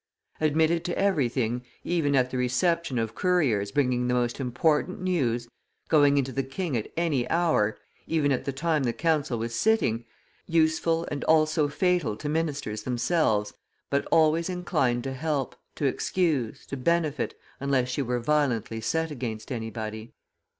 [0.39, 5.47] Admitted to everything, even at the reception of couriers bringing the most important news,
[5.89, 7.77] going into the king at any hour,
[8.07, 10.03] even at the time the council was sitting,
[10.47, 13.53] useful and also fatal to ministers themselves,
[13.91, 19.51] but always inclined to help, to excuse, to benefit, unless she were violently set against
[19.51, 20.15] anybody.